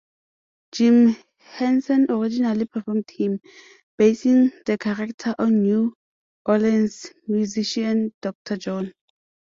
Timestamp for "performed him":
2.65-3.39